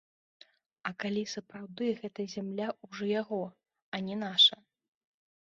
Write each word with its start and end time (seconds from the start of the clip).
А 0.89 0.91
калі 1.03 1.23
сапраўды 1.33 1.85
гэта 2.01 2.25
зямля 2.37 2.67
ўжо 2.89 3.05
яго, 3.21 3.43
а 3.95 4.01
не 4.09 4.15
наша? 4.25 4.57